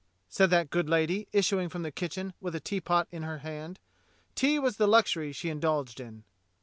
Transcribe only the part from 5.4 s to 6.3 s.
indulged in.